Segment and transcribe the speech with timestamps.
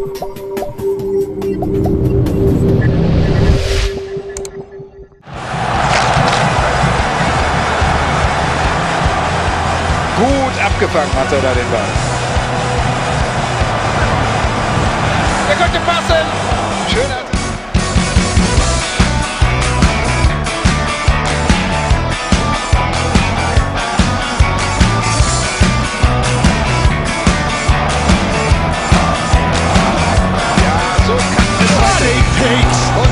[0.00, 0.16] Gut
[10.64, 11.80] abgefangen hat er da den Ball.
[15.50, 16.26] Er könnte passen.
[16.88, 17.29] Schöner.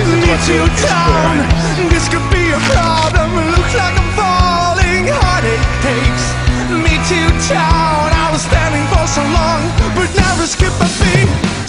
[0.00, 1.90] Und die Situation ist bereit.
[1.90, 3.36] This could be a problem.
[3.50, 5.06] Looks like I'm falling.
[5.06, 6.24] Heartache takes
[6.70, 8.08] me to town.
[8.12, 9.60] I was standing for so long,
[9.94, 11.59] but never skip a beat.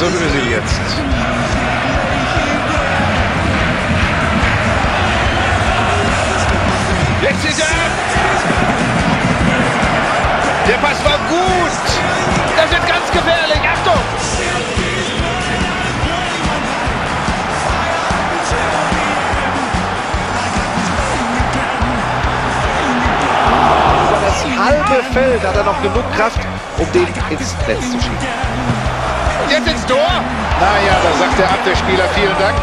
[0.00, 0.80] Mesut Özil jetzt.
[7.20, 7.66] Jetzt ist er.
[10.66, 11.84] Der Pass war gut.
[12.56, 13.60] Das wird ganz gefährlich.
[13.70, 14.00] Achtung.
[24.24, 26.40] Das halbe Feld hat er noch genug Kraft,
[26.78, 28.79] um den ins Netz zu schieben.
[29.50, 29.98] Jetzt ins Tor.
[29.98, 32.54] Naja, da sagt der Abwehrspieler vielen Dank.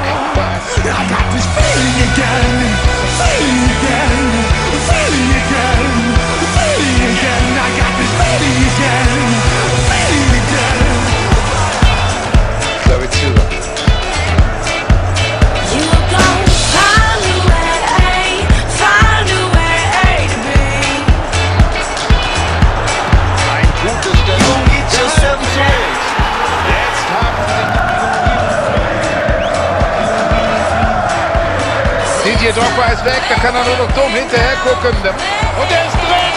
[32.28, 34.92] Didier Drogba ist weg, da kann er nur noch dumm hinterher gucken.
[34.92, 36.34] Und er ist drin!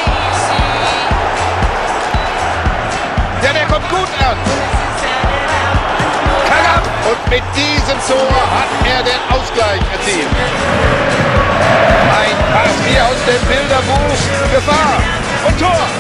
[3.43, 4.37] Ja, der kommt gut an.
[6.47, 6.85] Karam!
[7.11, 10.29] Und mit diesem Tor hat er den Ausgleich erzielt.
[12.23, 14.55] Ein Pass wie aus dem Bilderbuch.
[14.55, 15.03] Gefahr
[15.49, 16.00] und Tor.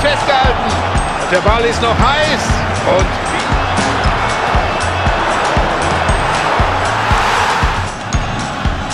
[0.00, 0.72] Festgehalten.
[1.30, 2.42] Der Ball ist noch heiß.
[2.96, 3.06] Und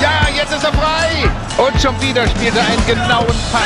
[0.00, 1.30] ja, jetzt ist er frei.
[1.56, 3.62] Und schon wieder spielt er einen genauen Pass.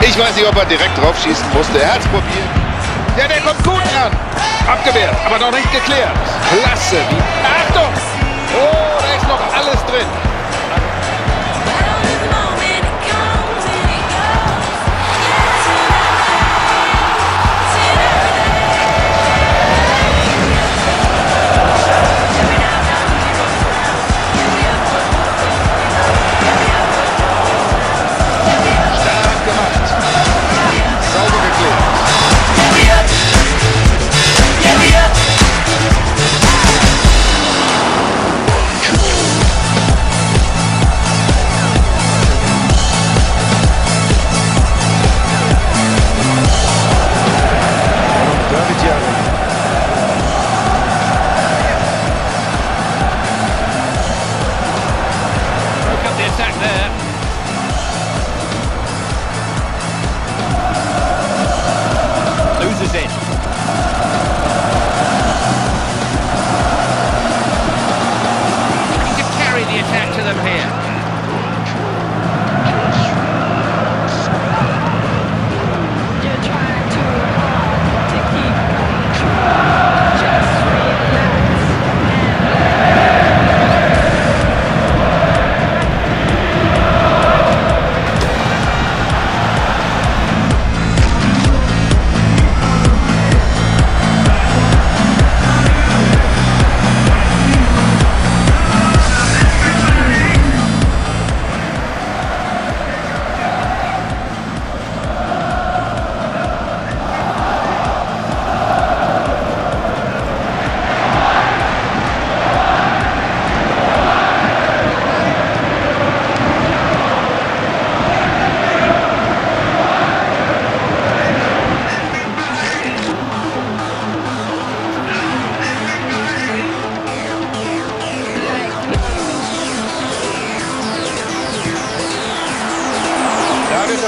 [0.00, 1.80] Ich weiß nicht, ob er direkt drauf schießen musste.
[1.80, 2.65] Er hat es probiert.
[3.16, 4.12] Ja, der kommt gut an.
[4.68, 6.10] Abgewehrt, aber noch nicht geklärt.
[6.50, 6.98] Klasse.
[7.44, 7.92] Achtung!
[8.54, 10.25] Oh, da ist noch alles drin.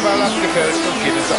[0.08, 1.38] Ball abgefälscht und geht es auf.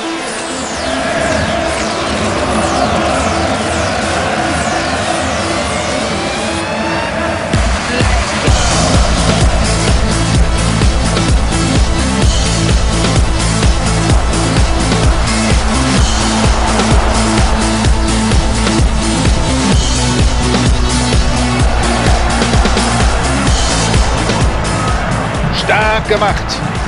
[25.55, 26.78] stark gemacht.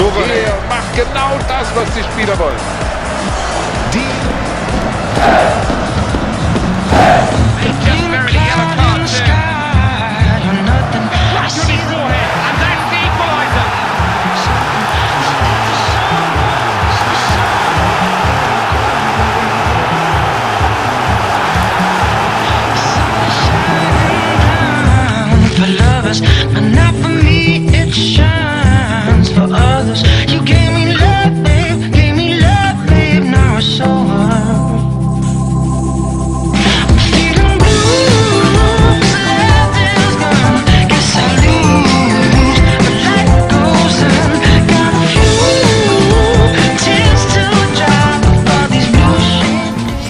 [0.00, 0.30] Souverän.
[0.30, 2.56] Er macht genau das, was die Spieler wollen.
[5.20, 5.69] for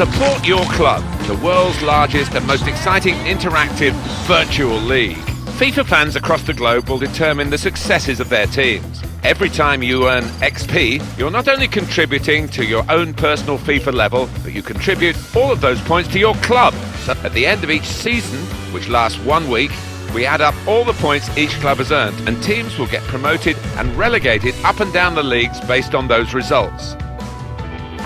[0.01, 3.93] Support your club, the world's largest and most exciting interactive
[4.27, 5.19] virtual league.
[5.59, 9.03] FIFA fans across the globe will determine the successes of their teams.
[9.25, 14.31] Every time you earn XP, you're not only contributing to your own personal FIFA level,
[14.43, 16.73] but you contribute all of those points to your club.
[17.05, 18.39] So at the end of each season,
[18.73, 19.71] which lasts one week,
[20.15, 23.55] we add up all the points each club has earned, and teams will get promoted
[23.77, 26.95] and relegated up and down the leagues based on those results.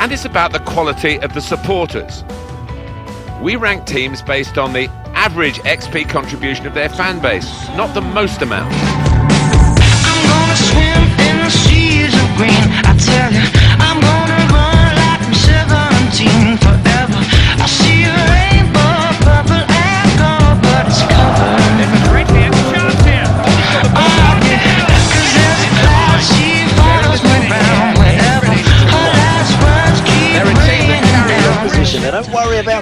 [0.04, 2.24] And it's about the quality of the supporters.
[3.40, 8.02] We rank teams based on the average XP contribution of their fan base, not the
[8.02, 8.70] most amount.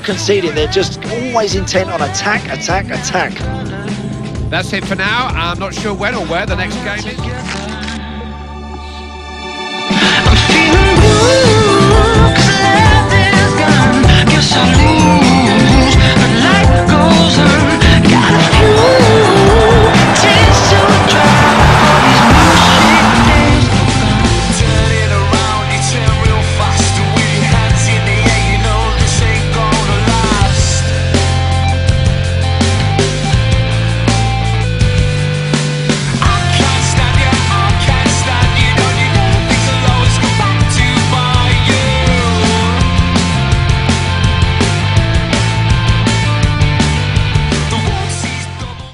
[0.03, 0.55] not conceding.
[0.55, 3.33] They're just always intent on attack, attack, attack.
[4.51, 5.29] That's it for now.
[5.29, 7.19] I'm not sure when or where the next game is.
[10.25, 11.43] I'm feeling blue,
[13.15, 14.03] is gone.
[14.29, 15.02] Guess I